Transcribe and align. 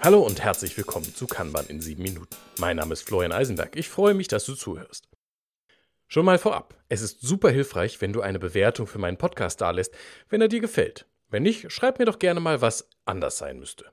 Hallo 0.00 0.22
und 0.22 0.40
herzlich 0.40 0.76
willkommen 0.76 1.14
zu 1.14 1.26
Kanban 1.26 1.66
in 1.66 1.80
sieben 1.80 2.02
Minuten. 2.02 2.34
Mein 2.58 2.76
Name 2.76 2.94
ist 2.94 3.02
Florian 3.02 3.32
Eisenberg. 3.32 3.76
Ich 3.76 3.88
freue 3.88 4.14
mich, 4.14 4.28
dass 4.28 4.44
du 4.44 4.54
zuhörst. 4.54 5.08
Schon 6.08 6.24
mal 6.24 6.38
vorab, 6.38 6.74
es 6.88 7.02
ist 7.02 7.20
super 7.20 7.50
hilfreich, 7.50 8.00
wenn 8.00 8.12
du 8.12 8.20
eine 8.20 8.38
Bewertung 8.38 8.86
für 8.86 8.98
meinen 8.98 9.18
Podcast 9.18 9.60
dalässt, 9.60 9.94
wenn 10.28 10.40
er 10.40 10.48
dir 10.48 10.60
gefällt. 10.60 11.06
Wenn 11.28 11.44
nicht, 11.44 11.70
schreib 11.70 11.98
mir 11.98 12.06
doch 12.06 12.18
gerne 12.18 12.40
mal, 12.40 12.60
was 12.60 12.88
anders 13.04 13.38
sein 13.38 13.58
müsste. 13.58 13.92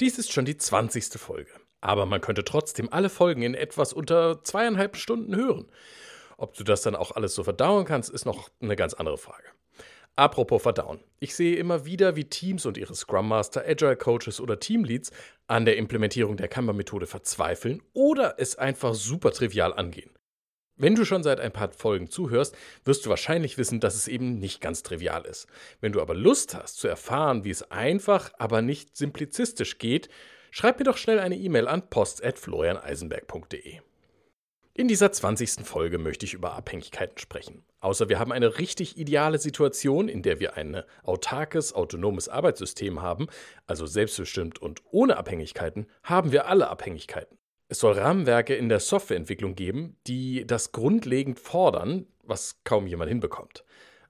Dies 0.00 0.18
ist 0.18 0.32
schon 0.32 0.46
die 0.46 0.56
20. 0.56 1.20
Folge, 1.20 1.52
aber 1.80 2.06
man 2.06 2.20
könnte 2.20 2.42
trotzdem 2.42 2.92
alle 2.92 3.08
Folgen 3.08 3.42
in 3.42 3.54
etwas 3.54 3.92
unter 3.92 4.42
zweieinhalb 4.42 4.96
Stunden 4.96 5.36
hören. 5.36 5.70
Ob 6.38 6.54
du 6.54 6.64
das 6.64 6.82
dann 6.82 6.96
auch 6.96 7.12
alles 7.12 7.34
so 7.34 7.44
verdauen 7.44 7.84
kannst, 7.84 8.10
ist 8.10 8.24
noch 8.24 8.50
eine 8.60 8.74
ganz 8.74 8.94
andere 8.94 9.18
Frage. 9.18 9.46
Apropos 10.18 10.62
Verdauen. 10.62 11.00
Ich 11.20 11.36
sehe 11.36 11.56
immer 11.56 11.84
wieder, 11.84 12.16
wie 12.16 12.24
Teams 12.24 12.64
und 12.64 12.78
ihre 12.78 12.94
Scrum 12.94 13.28
Master, 13.28 13.64
Agile 13.66 13.96
Coaches 13.96 14.40
oder 14.40 14.58
Teamleads 14.58 15.10
an 15.46 15.66
der 15.66 15.76
Implementierung 15.76 16.38
der 16.38 16.48
Kanban-Methode 16.48 17.06
verzweifeln 17.06 17.82
oder 17.92 18.36
es 18.38 18.56
einfach 18.56 18.94
super 18.94 19.30
trivial 19.30 19.74
angehen. 19.74 20.10
Wenn 20.78 20.94
du 20.94 21.04
schon 21.04 21.22
seit 21.22 21.38
ein 21.38 21.52
paar 21.52 21.70
Folgen 21.70 22.08
zuhörst, 22.08 22.56
wirst 22.84 23.04
du 23.04 23.10
wahrscheinlich 23.10 23.58
wissen, 23.58 23.78
dass 23.78 23.94
es 23.94 24.08
eben 24.08 24.38
nicht 24.38 24.62
ganz 24.62 24.82
trivial 24.82 25.26
ist. 25.26 25.48
Wenn 25.82 25.92
du 25.92 26.00
aber 26.00 26.14
Lust 26.14 26.54
hast 26.54 26.78
zu 26.78 26.88
erfahren, 26.88 27.44
wie 27.44 27.50
es 27.50 27.70
einfach, 27.70 28.32
aber 28.38 28.62
nicht 28.62 28.96
simplizistisch 28.96 29.76
geht, 29.76 30.08
schreib 30.50 30.78
mir 30.78 30.84
doch 30.84 30.96
schnell 30.96 31.18
eine 31.18 31.36
E-Mail 31.36 31.68
an 31.68 31.90
post@florianeisenberg.de. 31.90 33.80
In 34.78 34.88
dieser 34.88 35.10
20. 35.10 35.64
Folge 35.64 35.96
möchte 35.96 36.26
ich 36.26 36.34
über 36.34 36.52
Abhängigkeiten 36.52 37.16
sprechen. 37.16 37.64
Außer 37.80 38.10
wir 38.10 38.18
haben 38.18 38.30
eine 38.30 38.58
richtig 38.58 38.98
ideale 38.98 39.38
Situation, 39.38 40.06
in 40.06 40.20
der 40.20 40.38
wir 40.38 40.58
ein 40.58 40.82
autarkes, 41.02 41.72
autonomes 41.72 42.28
Arbeitssystem 42.28 43.00
haben, 43.00 43.28
also 43.66 43.86
selbstbestimmt 43.86 44.60
und 44.60 44.82
ohne 44.90 45.16
Abhängigkeiten, 45.16 45.86
haben 46.02 46.30
wir 46.30 46.46
alle 46.46 46.68
Abhängigkeiten. 46.68 47.38
Es 47.70 47.78
soll 47.80 47.94
Rahmenwerke 47.94 48.54
in 48.54 48.68
der 48.68 48.80
Softwareentwicklung 48.80 49.54
geben, 49.54 49.96
die 50.06 50.46
das 50.46 50.72
grundlegend 50.72 51.40
fordern, 51.40 52.06
was 52.22 52.62
kaum 52.62 52.86
jemand 52.86 53.08
hinbekommt. 53.08 53.64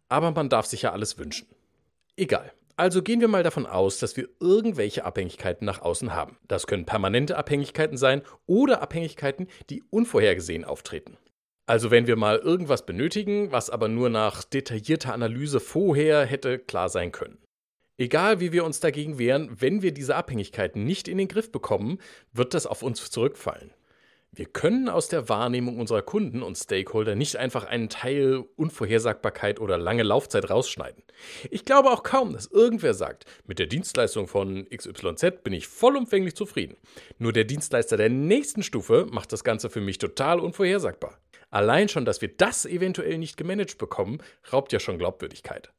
Aber 0.09 0.33
man 0.33 0.49
darf 0.49 0.67
sich 0.67 0.83
ja 0.83 0.91
alles 0.91 1.17
wünschen. 1.17 1.47
Egal. 2.17 2.51
Also 2.79 3.03
gehen 3.03 3.23
wir 3.23 3.29
mal 3.29 3.43
davon 3.43 3.65
aus, 3.65 3.99
dass 3.99 4.19
wir 4.19 4.29
irgendwelche 4.39 5.05
Abhängigkeiten 5.07 5.65
nach 5.65 5.81
außen 5.81 6.15
haben. 6.15 6.37
Das 6.47 6.67
können 6.67 6.85
permanente 6.85 7.39
Abhängigkeiten 7.39 7.97
sein 7.97 8.21
oder 8.47 8.83
Abhängigkeiten, 8.83 9.49
die 9.71 9.83
unvorhergesehen 9.89 10.65
auftreten. 10.65 11.17
Also 11.67 11.91
wenn 11.91 12.07
wir 12.07 12.17
mal 12.17 12.39
irgendwas 12.39 12.85
benötigen, 12.85 13.51
was 13.51 13.71
aber 13.71 13.89
nur 13.89 14.11
nach 14.11 14.45
detaillierter 14.45 15.15
Analyse 15.15 15.59
vorher 15.59 16.27
hätte 16.27 16.59
klar 16.59 16.91
sein 16.91 17.13
können. 17.13 17.39
Egal 17.99 18.41
wie 18.41 18.53
wir 18.53 18.65
uns 18.65 18.79
dagegen 18.79 19.19
wehren, 19.19 19.51
wenn 19.59 19.81
wir 19.81 19.93
diese 19.93 20.15
Abhängigkeiten 20.15 20.85
nicht 20.85 21.09
in 21.09 21.17
den 21.17 21.29
Griff 21.29 21.51
bekommen, 21.51 21.99
wird 22.33 22.53
das 22.53 22.67
auf 22.67 22.83
uns 22.83 23.11
zurückfallen. 23.11 23.73
Wir 24.37 24.45
können 24.45 24.91
aus 24.91 25.09
der 25.09 25.31
Wahrnehmung 25.31 25.79
unserer 25.79 26.03
Kunden 26.03 26.43
und 26.43 26.57
Stakeholder 26.57 27.15
nicht 27.15 27.37
einfach 27.37 27.65
einen 27.65 27.89
Teil 27.89 28.45
Unvorhersagbarkeit 28.57 29.61
oder 29.61 29.79
lange 29.79 30.03
Laufzeit 30.03 30.51
rausschneiden. 30.51 31.03
Ich 31.51 31.65
glaube 31.65 31.91
auch 31.91 32.03
kaum, 32.03 32.35
dass 32.35 32.47
irgendwer 32.47 32.93
sagt, 32.93 33.25
mit 33.47 33.59
der 33.59 33.67
Dienstleistung 33.67 34.29
von 34.29 34.69
XYZ 34.69 35.43
bin 35.43 35.55
ich 35.55 35.67
vollumfänglich 35.67 36.37
zufrieden. 36.37 36.77
Nur 37.17 37.33
der 37.33 37.45
Dienstleister 37.45 37.97
der 37.97 38.11
nächsten 38.11 38.63
Stufe 38.63 39.07
macht 39.11 39.33
das 39.33 39.43
Ganze 39.43 39.71
für 39.71 39.81
mich 39.81 39.97
total 39.97 40.39
unvorhersagbar. 40.39 41.19
Allein 41.49 41.89
schon, 41.89 42.05
dass 42.05 42.21
wir 42.21 42.29
das 42.29 42.67
eventuell 42.67 43.17
nicht 43.17 43.39
gemanagt 43.39 43.79
bekommen, 43.79 44.19
raubt 44.53 44.71
ja 44.71 44.81
schon 44.81 44.99
Glaubwürdigkeit. 44.99 45.73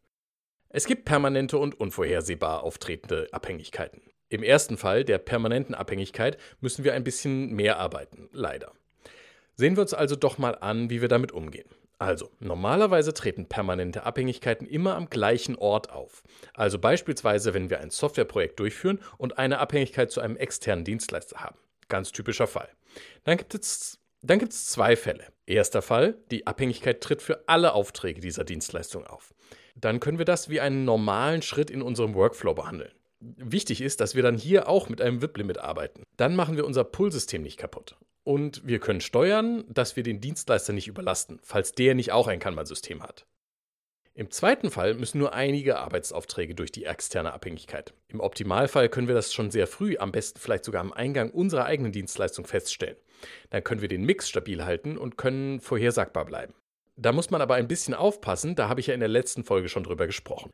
Es 0.69 0.87
gibt 0.87 1.05
permanente 1.05 1.59
und 1.59 1.79
unvorhersehbar 1.79 2.63
auftretende 2.63 3.27
Abhängigkeiten. 3.31 4.01
Im 4.29 4.43
ersten 4.43 4.77
Fall, 4.77 5.03
der 5.05 5.19
permanenten 5.19 5.75
Abhängigkeit, 5.75 6.37
müssen 6.59 6.83
wir 6.83 6.93
ein 6.93 7.03
bisschen 7.03 7.53
mehr 7.53 7.79
arbeiten, 7.79 8.29
leider. 8.31 8.73
Sehen 9.55 9.75
wir 9.75 9.81
uns 9.81 9.93
also 9.93 10.15
doch 10.15 10.37
mal 10.37 10.55
an, 10.55 10.89
wie 10.89 11.01
wir 11.01 11.07
damit 11.07 11.31
umgehen. 11.31 11.69
Also, 11.99 12.29
normalerweise 12.39 13.13
treten 13.13 13.47
permanente 13.47 14.03
Abhängigkeiten 14.03 14.67
immer 14.67 14.95
am 14.95 15.09
gleichen 15.09 15.55
Ort 15.55 15.91
auf. 15.91 16.21
Also 16.53 16.77
beispielsweise, 16.77 17.55
wenn 17.55 17.71
wir 17.71 17.79
ein 17.79 17.89
Softwareprojekt 17.89 18.59
durchführen 18.59 18.99
und 19.17 19.39
eine 19.39 19.57
Abhängigkeit 19.57 20.11
zu 20.11 20.21
einem 20.21 20.37
externen 20.37 20.85
Dienstleister 20.85 21.39
haben. 21.39 21.57
Ganz 21.89 22.11
typischer 22.11 22.45
Fall. 22.45 22.69
Dann 23.23 23.37
gibt 23.37 23.55
es, 23.55 23.99
dann 24.21 24.37
gibt 24.37 24.53
es 24.53 24.67
zwei 24.67 24.95
Fälle. 24.95 25.25
Erster 25.47 25.81
Fall, 25.81 26.17
die 26.29 26.45
Abhängigkeit 26.45 27.01
tritt 27.01 27.23
für 27.23 27.47
alle 27.47 27.73
Aufträge 27.73 28.21
dieser 28.21 28.43
Dienstleistung 28.43 29.07
auf. 29.07 29.33
Dann 29.75 29.99
können 29.99 30.19
wir 30.19 30.25
das 30.25 30.49
wie 30.49 30.59
einen 30.59 30.85
normalen 30.85 31.41
Schritt 31.41 31.71
in 31.71 31.81
unserem 31.81 32.13
Workflow 32.13 32.53
behandeln. 32.53 32.91
Wichtig 33.19 33.81
ist, 33.81 33.99
dass 33.99 34.15
wir 34.15 34.23
dann 34.23 34.37
hier 34.37 34.69
auch 34.69 34.89
mit 34.89 35.01
einem 35.01 35.21
VIP-Limit 35.21 35.57
arbeiten. 35.57 36.03
Dann 36.17 36.35
machen 36.35 36.55
wir 36.55 36.65
unser 36.65 36.83
Pull-System 36.83 37.41
nicht 37.41 37.57
kaputt. 37.57 37.95
Und 38.23 38.67
wir 38.67 38.79
können 38.79 39.01
steuern, 39.01 39.63
dass 39.69 39.95
wir 39.95 40.03
den 40.03 40.21
Dienstleister 40.21 40.73
nicht 40.73 40.87
überlasten, 40.87 41.39
falls 41.41 41.71
der 41.71 41.95
nicht 41.95 42.11
auch 42.11 42.27
ein 42.27 42.39
Kanban-System 42.39 43.01
hat. 43.01 43.25
Im 44.13 44.31
zweiten 44.31 44.71
Fall 44.71 44.95
müssen 44.95 45.19
nur 45.19 45.33
einige 45.33 45.77
Arbeitsaufträge 45.77 46.55
durch 46.55 46.71
die 46.71 46.85
externe 46.85 47.33
Abhängigkeit. 47.33 47.93
Im 48.07 48.19
Optimalfall 48.19 48.89
können 48.89 49.07
wir 49.07 49.13
das 49.13 49.31
schon 49.31 49.51
sehr 49.51 49.67
früh, 49.67 49.95
am 49.97 50.11
besten 50.11 50.39
vielleicht 50.39 50.65
sogar 50.65 50.81
am 50.81 50.91
Eingang 50.91 51.29
unserer 51.29 51.65
eigenen 51.65 51.91
Dienstleistung 51.91 52.45
feststellen. 52.45 52.97
Dann 53.51 53.63
können 53.63 53.81
wir 53.81 53.87
den 53.87 54.05
Mix 54.05 54.27
stabil 54.27 54.65
halten 54.65 54.97
und 54.97 55.17
können 55.17 55.61
vorhersagbar 55.61 56.25
bleiben. 56.25 56.55
Da 56.95 57.11
muss 57.11 57.29
man 57.29 57.41
aber 57.41 57.55
ein 57.55 57.67
bisschen 57.67 57.93
aufpassen, 57.93 58.55
da 58.55 58.69
habe 58.69 58.79
ich 58.79 58.87
ja 58.87 58.95
in 58.95 59.01
der 59.01 59.09
letzten 59.09 59.43
Folge 59.43 59.69
schon 59.69 59.83
drüber 59.83 60.07
gesprochen. 60.07 60.49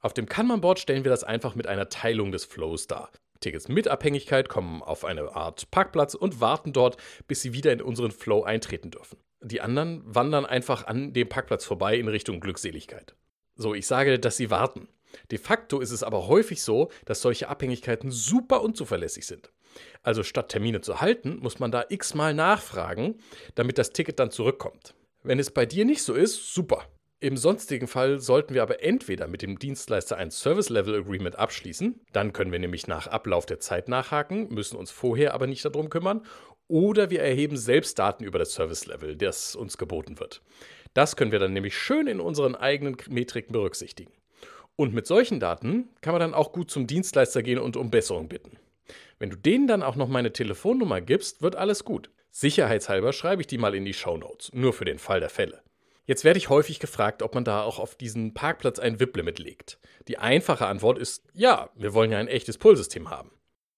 Auf 0.00 0.14
dem 0.14 0.26
Kanban-Board 0.26 0.78
stellen 0.78 1.04
wir 1.04 1.10
das 1.10 1.24
einfach 1.24 1.54
mit 1.54 1.66
einer 1.66 1.90
Teilung 1.90 2.32
des 2.32 2.46
Flows 2.46 2.86
dar. 2.86 3.10
Tickets 3.40 3.68
mit 3.68 3.88
Abhängigkeit 3.88 4.48
kommen 4.48 4.82
auf 4.82 5.04
eine 5.04 5.34
Art 5.34 5.70
Parkplatz 5.70 6.14
und 6.14 6.40
warten 6.40 6.72
dort, 6.72 6.96
bis 7.26 7.42
sie 7.42 7.52
wieder 7.52 7.72
in 7.72 7.82
unseren 7.82 8.10
Flow 8.10 8.42
eintreten 8.42 8.90
dürfen. 8.90 9.18
Die 9.42 9.60
anderen 9.60 10.02
wandern 10.04 10.46
einfach 10.46 10.86
an 10.86 11.12
dem 11.12 11.28
Parkplatz 11.28 11.64
vorbei 11.64 11.98
in 11.98 12.08
Richtung 12.08 12.40
Glückseligkeit. 12.40 13.14
So, 13.56 13.74
ich 13.74 13.86
sage, 13.86 14.18
dass 14.18 14.36
sie 14.36 14.50
warten. 14.50 14.88
De 15.30 15.38
facto 15.38 15.80
ist 15.80 15.90
es 15.90 16.02
aber 16.02 16.28
häufig 16.28 16.62
so, 16.62 16.90
dass 17.04 17.20
solche 17.20 17.48
Abhängigkeiten 17.48 18.10
super 18.10 18.62
unzuverlässig 18.62 19.26
sind. 19.26 19.52
Also 20.02 20.22
statt 20.22 20.50
Termine 20.50 20.80
zu 20.80 21.00
halten, 21.00 21.38
muss 21.40 21.58
man 21.58 21.70
da 21.70 21.84
x-mal 21.88 22.32
nachfragen, 22.32 23.18
damit 23.54 23.78
das 23.78 23.92
Ticket 23.92 24.18
dann 24.18 24.30
zurückkommt. 24.30 24.94
Wenn 25.22 25.38
es 25.38 25.50
bei 25.50 25.66
dir 25.66 25.84
nicht 25.84 26.02
so 26.02 26.14
ist, 26.14 26.54
super. 26.54 26.86
Im 27.22 27.36
sonstigen 27.36 27.86
Fall 27.86 28.18
sollten 28.18 28.54
wir 28.54 28.62
aber 28.62 28.82
entweder 28.82 29.28
mit 29.28 29.42
dem 29.42 29.58
Dienstleister 29.58 30.16
ein 30.16 30.30
Service 30.30 30.70
Level 30.70 30.94
Agreement 30.94 31.38
abschließen, 31.38 32.00
dann 32.14 32.32
können 32.32 32.50
wir 32.50 32.58
nämlich 32.58 32.86
nach 32.86 33.08
Ablauf 33.08 33.44
der 33.44 33.60
Zeit 33.60 33.88
nachhaken, 33.88 34.48
müssen 34.48 34.78
uns 34.78 34.90
vorher 34.90 35.34
aber 35.34 35.46
nicht 35.46 35.62
darum 35.62 35.90
kümmern, 35.90 36.24
oder 36.66 37.10
wir 37.10 37.20
erheben 37.20 37.58
selbst 37.58 37.98
Daten 37.98 38.24
über 38.24 38.38
das 38.38 38.54
Service 38.54 38.86
Level, 38.86 39.16
das 39.16 39.54
uns 39.54 39.76
geboten 39.76 40.18
wird. 40.18 40.40
Das 40.94 41.14
können 41.14 41.30
wir 41.30 41.38
dann 41.38 41.52
nämlich 41.52 41.76
schön 41.76 42.06
in 42.06 42.20
unseren 42.20 42.54
eigenen 42.54 42.96
Metriken 43.10 43.52
berücksichtigen. 43.52 44.12
Und 44.76 44.94
mit 44.94 45.06
solchen 45.06 45.40
Daten 45.40 45.90
kann 46.00 46.14
man 46.14 46.20
dann 46.20 46.32
auch 46.32 46.52
gut 46.52 46.70
zum 46.70 46.86
Dienstleister 46.86 47.42
gehen 47.42 47.58
und 47.58 47.76
um 47.76 47.90
Besserung 47.90 48.28
bitten. 48.28 48.56
Wenn 49.18 49.28
du 49.28 49.36
denen 49.36 49.66
dann 49.66 49.82
auch 49.82 49.94
noch 49.94 50.08
meine 50.08 50.32
Telefonnummer 50.32 51.02
gibst, 51.02 51.42
wird 51.42 51.54
alles 51.54 51.84
gut. 51.84 52.08
Sicherheitshalber 52.30 53.12
schreibe 53.12 53.42
ich 53.42 53.46
die 53.46 53.58
mal 53.58 53.74
in 53.74 53.84
die 53.84 53.92
Show 53.92 54.16
Notes, 54.16 54.50
nur 54.54 54.72
für 54.72 54.86
den 54.86 54.98
Fall 54.98 55.20
der 55.20 55.28
Fälle. 55.28 55.60
Jetzt 56.06 56.24
werde 56.24 56.38
ich 56.38 56.48
häufig 56.48 56.80
gefragt, 56.80 57.22
ob 57.22 57.34
man 57.34 57.44
da 57.44 57.62
auch 57.62 57.78
auf 57.78 57.94
diesen 57.94 58.34
Parkplatz 58.34 58.78
ein 58.78 58.98
VIP-Limit 58.98 59.38
legt. 59.38 59.78
Die 60.08 60.18
einfache 60.18 60.66
Antwort 60.66 60.98
ist 60.98 61.24
ja, 61.32 61.70
wir 61.74 61.94
wollen 61.94 62.10
ja 62.10 62.18
ein 62.18 62.28
echtes 62.28 62.58
Pullsystem 62.58 63.10
haben. 63.10 63.30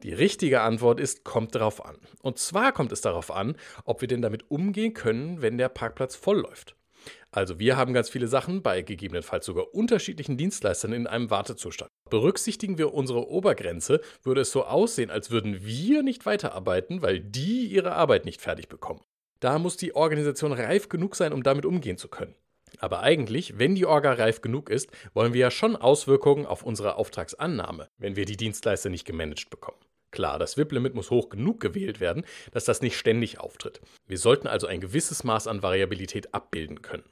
Die 0.03 0.13
richtige 0.13 0.63
Antwort 0.63 0.99
ist, 0.99 1.25
kommt 1.25 1.55
darauf 1.55 1.85
an. 1.85 1.97
Und 2.23 2.39
zwar 2.39 2.73
kommt 2.73 2.91
es 2.91 3.03
darauf 3.03 3.31
an, 3.31 3.57
ob 3.85 4.01
wir 4.01 4.09
denn 4.09 4.23
damit 4.23 4.51
umgehen 4.51 4.95
können, 4.95 5.43
wenn 5.43 5.59
der 5.59 5.69
Parkplatz 5.69 6.17
voll 6.17 6.41
läuft. 6.41 6.77
Also 7.31 7.59
wir 7.59 7.77
haben 7.77 7.95
ganz 7.95 8.11
viele 8.11 8.29
Sachen 8.29 8.63
bei 8.63 8.83
gegebenenfalls 8.83 9.47
sogar 9.47 9.75
unterschiedlichen 9.75 10.37
Dienstleistern 10.37 10.93
in 10.93 11.07
einem 11.07 11.31
Wartezustand. 11.31 11.91
Berücksichtigen 12.11 12.79
wir 12.79 12.93
unsere 12.93 13.29
Obergrenze, 13.29 14.01
würde 14.23 14.43
es 14.43 14.53
so 14.53 14.65
aussehen, 14.65 15.11
als 15.11 15.31
würden 15.31 15.65
wir 15.65 16.03
nicht 16.03 16.27
weiterarbeiten, 16.27 17.03
weil 17.03 17.21
die 17.21 17.67
ihre 17.67 17.93
Arbeit 17.93 18.25
nicht 18.25 18.41
fertig 18.41 18.69
bekommen. 18.69 19.01
Da 19.43 19.59
muss 19.59 19.77
die 19.77 19.97
Organisation 19.97 20.53
reif 20.53 20.89
genug 20.89 21.17
sein, 21.17 21.33
um 21.33 21.43
damit 21.43 21.67
umgehen 21.67 21.99
zu 21.99 22.07
können. 22.07 22.37
Aber 22.79 23.01
eigentlich, 23.01 23.59
wenn 23.59 23.75
die 23.75 23.87
Orga 23.87 24.13
reif 24.13 24.41
genug 24.41 24.71
ist, 24.71 24.89
wollen 25.15 25.33
wir 25.33 25.41
ja 25.41 25.51
schon 25.51 25.75
Auswirkungen 25.75 26.47
auf 26.47 26.63
unsere 26.63 26.95
Auftragsannahme, 26.95 27.89
wenn 27.99 28.15
wir 28.15 28.25
die 28.25 28.37
Dienstleister 28.37 28.89
nicht 28.89 29.05
gemanagt 29.05 29.51
bekommen. 29.51 29.81
Klar, 30.13 30.39
das 30.39 30.57
VIP-Limit 30.57 30.95
muss 30.95 31.11
hoch 31.11 31.29
genug 31.29 31.59
gewählt 31.59 31.99
werden, 31.99 32.25
dass 32.53 32.67
das 32.67 32.83
nicht 32.83 32.97
ständig 32.97 33.41
auftritt. 33.41 33.81
Wir 34.07 34.19
sollten 34.19 34.47
also 34.47 34.69
ein 34.69 34.81
gewisses 34.81 35.25
Maß 35.25 35.49
an 35.49 35.65
Variabilität 35.65 36.33
abbilden 36.33 36.81
können. 36.81 37.11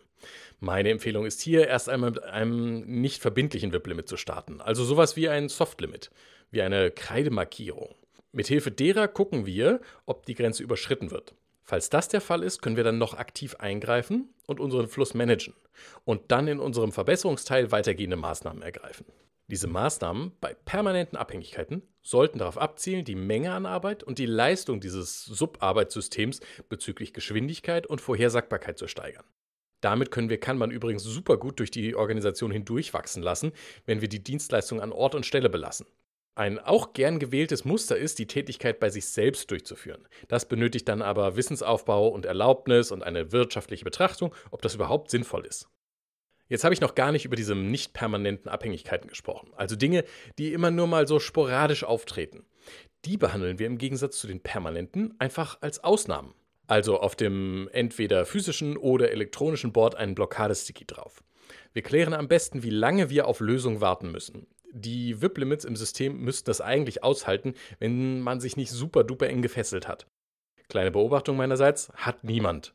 Meine 0.61 0.91
Empfehlung 0.91 1.27
ist 1.27 1.41
hier 1.41 1.67
erst 1.67 1.88
einmal 1.88 2.12
mit 2.12 2.23
einem 2.23 2.82
nicht 3.00 3.21
verbindlichen 3.21 3.73
VIP-Limit 3.73 4.09
zu 4.09 4.17
starten, 4.17 4.61
also 4.61 4.85
sowas 4.85 5.17
wie 5.17 5.29
ein 5.29 5.49
Soft-Limit, 5.49 6.12
wie 6.53 6.62
eine 6.62 6.93
Kreidemarkierung. 6.93 7.97
Mithilfe 8.31 8.71
derer 8.71 9.09
gucken 9.09 9.47
wir, 9.47 9.81
ob 10.06 10.27
die 10.27 10.37
Grenze 10.37 10.62
überschritten 10.62 11.11
wird. 11.11 11.35
Falls 11.70 11.88
das 11.88 12.08
der 12.08 12.20
Fall 12.20 12.43
ist, 12.43 12.62
können 12.62 12.75
wir 12.75 12.82
dann 12.82 12.99
noch 12.99 13.14
aktiv 13.14 13.55
eingreifen 13.61 14.34
und 14.49 14.58
unseren 14.58 14.88
Fluss 14.88 15.14
managen 15.14 15.55
und 16.05 16.32
dann 16.32 16.49
in 16.49 16.58
unserem 16.58 16.90
Verbesserungsteil 16.90 17.70
weitergehende 17.70 18.17
Maßnahmen 18.17 18.61
ergreifen. 18.61 19.06
Diese 19.46 19.69
Maßnahmen 19.69 20.32
bei 20.40 20.52
permanenten 20.52 21.17
Abhängigkeiten 21.17 21.84
sollten 22.02 22.40
darauf 22.40 22.58
abzielen, 22.58 23.05
die 23.05 23.14
Menge 23.14 23.52
an 23.52 23.67
Arbeit 23.67 24.02
und 24.02 24.19
die 24.19 24.26
Leistung 24.26 24.81
dieses 24.81 25.25
Subarbeitssystems 25.26 26.40
bezüglich 26.69 27.12
Geschwindigkeit 27.12 27.87
und 27.87 28.00
Vorhersagbarkeit 28.00 28.76
zu 28.76 28.88
steigern. 28.88 29.25
Damit 29.81 30.11
können 30.11 30.28
wir 30.28 30.40
Kanban 30.40 30.72
übrigens 30.72 31.05
super 31.05 31.37
gut 31.37 31.61
durch 31.61 31.70
die 31.70 31.94
Organisation 31.94 32.50
hindurchwachsen 32.50 33.22
lassen, 33.22 33.52
wenn 33.87 34.00
wir 34.00 34.08
die 34.08 34.25
Dienstleistung 34.25 34.81
an 34.81 34.90
Ort 34.90 35.14
und 35.14 35.25
Stelle 35.25 35.49
belassen. 35.49 35.87
Ein 36.40 36.58
auch 36.58 36.94
gern 36.94 37.19
gewähltes 37.19 37.66
Muster 37.66 37.98
ist, 37.98 38.19
die 38.19 38.26
Tätigkeit 38.26 38.81
bei 38.81 38.88
sich 38.88 39.04
selbst 39.04 39.50
durchzuführen. 39.50 40.08
Das 40.26 40.48
benötigt 40.48 40.88
dann 40.88 41.02
aber 41.02 41.37
Wissensaufbau 41.37 42.08
und 42.08 42.25
Erlaubnis 42.25 42.92
und 42.92 43.02
eine 43.02 43.31
wirtschaftliche 43.31 43.84
Betrachtung, 43.84 44.34
ob 44.50 44.62
das 44.62 44.75
überhaupt 44.75 45.10
sinnvoll 45.10 45.44
ist. 45.44 45.69
Jetzt 46.48 46.64
habe 46.64 46.72
ich 46.72 46.81
noch 46.81 46.94
gar 46.94 47.12
nicht 47.12 47.26
über 47.26 47.37
diese 47.37 47.54
nicht 47.54 47.92
permanenten 47.92 48.48
Abhängigkeiten 48.48 49.10
gesprochen, 49.10 49.50
also 49.54 49.76
Dinge, 49.76 50.02
die 50.38 50.54
immer 50.54 50.70
nur 50.70 50.87
mal 50.87 51.06
so 51.06 51.20
sporadisch 51.20 51.84
auftreten. 51.84 52.46
Die 53.04 53.19
behandeln 53.19 53.58
wir 53.58 53.66
im 53.66 53.76
Gegensatz 53.76 54.19
zu 54.19 54.26
den 54.26 54.40
permanenten 54.40 55.14
einfach 55.19 55.58
als 55.60 55.84
Ausnahmen. 55.84 56.32
Also 56.66 57.00
auf 57.00 57.16
dem 57.16 57.69
entweder 57.70 58.25
physischen 58.25 58.78
oder 58.78 59.10
elektronischen 59.10 59.75
Board 59.75 59.94
einen 59.94 60.14
Blockadesticky 60.14 60.86
drauf. 60.86 61.22
Wir 61.75 61.82
klären 61.82 62.14
am 62.14 62.28
besten, 62.28 62.62
wie 62.62 62.70
lange 62.70 63.10
wir 63.10 63.28
auf 63.28 63.40
Lösung 63.40 63.82
warten 63.82 64.10
müssen. 64.10 64.46
Die 64.72 65.20
VIP-Limits 65.20 65.64
im 65.64 65.76
System 65.76 66.20
müssten 66.20 66.46
das 66.46 66.61
eigentlich 66.61 67.02
aushalten, 67.02 67.55
wenn 67.78 68.20
man 68.20 68.40
sich 68.40 68.56
nicht 68.56 68.70
super 68.70 69.05
duper 69.05 69.28
eng 69.28 69.43
gefesselt 69.43 69.88
hat. 69.88 70.06
Kleine 70.69 70.90
Beobachtung 70.90 71.37
meinerseits, 71.37 71.90
hat 71.94 72.22
niemand. 72.25 72.75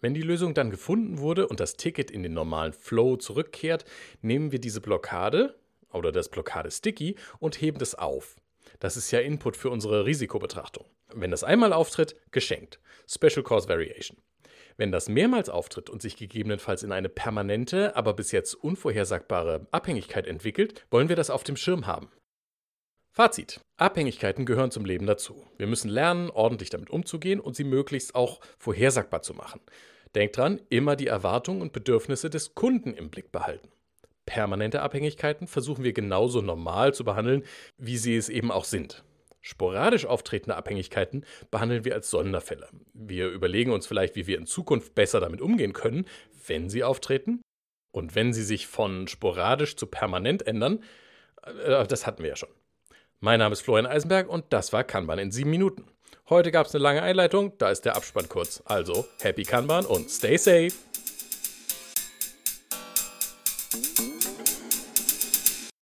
Wenn 0.00 0.14
die 0.14 0.22
Lösung 0.22 0.52
dann 0.52 0.70
gefunden 0.70 1.18
wurde 1.18 1.48
und 1.48 1.60
das 1.60 1.76
Ticket 1.76 2.10
in 2.10 2.22
den 2.22 2.34
normalen 2.34 2.72
Flow 2.72 3.16
zurückkehrt, 3.16 3.84
nehmen 4.20 4.52
wir 4.52 4.58
diese 4.58 4.80
Blockade 4.80 5.56
oder 5.92 6.12
das 6.12 6.28
Blockade-Sticky 6.28 7.16
und 7.38 7.60
heben 7.60 7.78
das 7.78 7.94
auf. 7.94 8.36
Das 8.80 8.96
ist 8.96 9.10
ja 9.10 9.20
Input 9.20 9.56
für 9.56 9.70
unsere 9.70 10.04
Risikobetrachtung. 10.04 10.84
Wenn 11.14 11.30
das 11.30 11.44
einmal 11.44 11.72
auftritt, 11.72 12.16
geschenkt. 12.32 12.80
Special 13.08 13.42
Cause 13.42 13.68
Variation. 13.68 14.18
Wenn 14.76 14.92
das 14.92 15.08
mehrmals 15.08 15.48
auftritt 15.48 15.90
und 15.90 16.02
sich 16.02 16.16
gegebenenfalls 16.16 16.82
in 16.82 16.92
eine 16.92 17.08
permanente, 17.08 17.96
aber 17.96 18.14
bis 18.14 18.32
jetzt 18.32 18.54
unvorhersagbare 18.54 19.66
Abhängigkeit 19.70 20.26
entwickelt, 20.26 20.86
wollen 20.90 21.08
wir 21.08 21.16
das 21.16 21.30
auf 21.30 21.44
dem 21.44 21.56
Schirm 21.56 21.86
haben. 21.86 22.08
Fazit. 23.14 23.60
Abhängigkeiten 23.76 24.46
gehören 24.46 24.70
zum 24.70 24.86
Leben 24.86 25.06
dazu. 25.06 25.44
Wir 25.58 25.66
müssen 25.66 25.90
lernen, 25.90 26.30
ordentlich 26.30 26.70
damit 26.70 26.88
umzugehen 26.88 27.40
und 27.40 27.54
sie 27.54 27.64
möglichst 27.64 28.14
auch 28.14 28.40
vorhersagbar 28.58 29.20
zu 29.20 29.34
machen. 29.34 29.60
Denkt 30.14 30.38
dran, 30.38 30.60
immer 30.70 30.96
die 30.96 31.08
Erwartungen 31.08 31.60
und 31.60 31.72
Bedürfnisse 31.72 32.30
des 32.30 32.54
Kunden 32.54 32.94
im 32.94 33.10
Blick 33.10 33.30
behalten. 33.30 33.68
Permanente 34.24 34.80
Abhängigkeiten 34.80 35.46
versuchen 35.46 35.84
wir 35.84 35.92
genauso 35.92 36.40
normal 36.40 36.94
zu 36.94 37.04
behandeln, 37.04 37.44
wie 37.76 37.98
sie 37.98 38.16
es 38.16 38.28
eben 38.28 38.50
auch 38.50 38.64
sind. 38.64 39.04
Sporadisch 39.42 40.06
auftretende 40.06 40.56
Abhängigkeiten 40.56 41.26
behandeln 41.50 41.84
wir 41.84 41.94
als 41.94 42.08
Sonderfälle. 42.08 42.68
Wir 42.94 43.28
überlegen 43.28 43.72
uns 43.72 43.86
vielleicht, 43.86 44.14
wie 44.14 44.28
wir 44.28 44.38
in 44.38 44.46
Zukunft 44.46 44.94
besser 44.94 45.18
damit 45.18 45.40
umgehen 45.40 45.72
können, 45.72 46.06
wenn 46.46 46.70
sie 46.70 46.84
auftreten. 46.84 47.42
Und 47.90 48.14
wenn 48.14 48.32
sie 48.32 48.44
sich 48.44 48.68
von 48.68 49.08
sporadisch 49.08 49.76
zu 49.76 49.86
permanent 49.86 50.46
ändern, 50.46 50.82
äh, 51.44 51.86
das 51.86 52.06
hatten 52.06 52.22
wir 52.22 52.30
ja 52.30 52.36
schon. 52.36 52.48
Mein 53.20 53.40
Name 53.40 53.52
ist 53.52 53.62
Florian 53.62 53.86
Eisenberg 53.86 54.28
und 54.28 54.46
das 54.50 54.72
war 54.72 54.84
Kanban 54.84 55.18
in 55.18 55.32
sieben 55.32 55.50
Minuten. 55.50 55.84
Heute 56.30 56.52
gab 56.52 56.66
es 56.66 56.74
eine 56.74 56.82
lange 56.82 57.02
Einleitung, 57.02 57.58
da 57.58 57.70
ist 57.70 57.84
der 57.84 57.96
Abspann 57.96 58.28
kurz. 58.28 58.62
Also, 58.64 59.06
happy 59.20 59.42
Kanban 59.42 59.84
und 59.84 60.08
stay 60.08 60.36
safe! 60.36 60.91